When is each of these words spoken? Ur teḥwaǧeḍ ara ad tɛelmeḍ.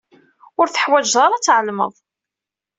Ur 0.59 0.67
teḥwaǧeḍ 0.69 1.17
ara 1.25 1.35
ad 1.37 1.43
tɛelmeḍ. 1.43 1.93